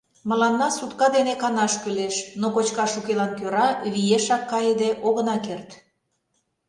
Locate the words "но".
2.39-2.47